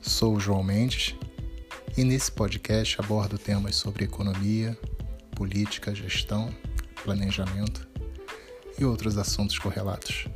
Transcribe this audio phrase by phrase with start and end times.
[0.00, 1.14] Sou o João Mendes
[1.96, 4.76] e nesse podcast abordo temas sobre economia,
[5.36, 6.48] política, gestão,
[7.04, 7.86] planejamento
[8.78, 10.26] e outros assuntos correlatos.